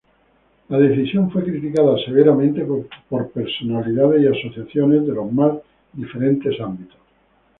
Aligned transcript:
La 0.69 0.79
decisión 0.79 1.29
fue 1.29 1.43
criticada 1.43 1.95
severamente 2.03 2.65
por 3.07 3.29
personalidades 3.31 4.23
y 4.23 4.25
asociaciones 4.39 5.05
de 5.05 5.13
los 5.13 5.31
más 5.31 5.53
diferentes 5.93 6.59
ámbitos. 6.59 6.97